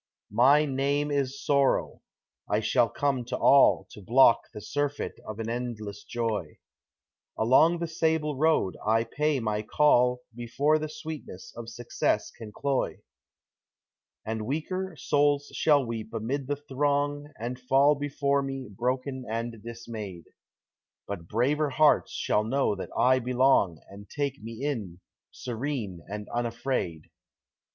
My 0.31 0.65
name 0.65 1.11
is 1.11 1.45
Sorrow 1.45 2.01
I 2.49 2.59
shall 2.59 2.89
come 2.89 3.23
to 3.25 3.37
all 3.37 3.87
To 3.91 4.01
block 4.01 4.45
the 4.51 4.59
surfeit 4.59 5.13
of 5.27 5.37
an 5.37 5.47
endless 5.47 6.03
joy; 6.03 6.57
Along 7.37 7.77
the 7.77 7.85
Sable 7.85 8.35
Road 8.35 8.75
I 8.83 9.03
pay 9.03 9.39
my 9.39 9.61
call 9.61 10.23
Before 10.33 10.79
the 10.79 10.89
sweetness 10.89 11.53
of 11.55 11.69
success 11.69 12.31
can 12.31 12.51
cloy; 12.51 13.01
And 14.25 14.47
weaker 14.47 14.95
souls 14.97 15.51
shall 15.53 15.85
weep 15.85 16.11
amid 16.15 16.47
the 16.47 16.55
throng 16.55 17.31
And 17.39 17.59
fall 17.59 17.93
before 17.93 18.41
me, 18.41 18.69
broken 18.75 19.23
and 19.29 19.61
dismayed; 19.61 20.25
But 21.05 21.27
braver 21.27 21.69
hearts 21.69 22.11
shall 22.11 22.43
know 22.43 22.73
that 22.73 22.89
I 22.97 23.19
belong 23.19 23.79
And 23.87 24.09
take 24.09 24.41
me 24.41 24.63
in, 24.65 24.99
serene 25.29 26.01
and 26.09 26.27
unafraid. 26.29 27.03